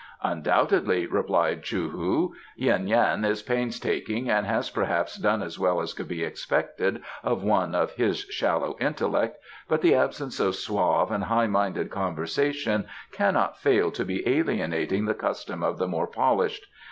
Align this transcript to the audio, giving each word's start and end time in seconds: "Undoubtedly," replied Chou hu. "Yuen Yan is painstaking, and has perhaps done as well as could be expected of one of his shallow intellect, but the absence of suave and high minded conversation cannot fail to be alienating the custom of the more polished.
"Undoubtedly," 0.23 1.05
replied 1.05 1.61
Chou 1.63 1.89
hu. 1.91 2.33
"Yuen 2.55 2.87
Yan 2.87 3.23
is 3.23 3.43
painstaking, 3.43 4.31
and 4.31 4.47
has 4.47 4.71
perhaps 4.71 5.15
done 5.15 5.43
as 5.43 5.59
well 5.59 5.79
as 5.79 5.93
could 5.93 6.07
be 6.07 6.23
expected 6.23 7.03
of 7.23 7.43
one 7.43 7.75
of 7.75 7.91
his 7.91 8.21
shallow 8.21 8.75
intellect, 8.81 9.37
but 9.67 9.81
the 9.83 9.93
absence 9.93 10.39
of 10.39 10.55
suave 10.55 11.11
and 11.11 11.25
high 11.25 11.45
minded 11.45 11.91
conversation 11.91 12.87
cannot 13.11 13.59
fail 13.59 13.91
to 13.91 14.03
be 14.03 14.27
alienating 14.27 15.05
the 15.05 15.13
custom 15.13 15.61
of 15.61 15.77
the 15.77 15.87
more 15.87 16.07
polished. 16.07 16.65